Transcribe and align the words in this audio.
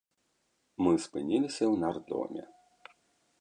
Мы 0.87 0.93
спыніліся 1.03 1.65
ў 1.73 1.75
нардоме. 1.85 2.43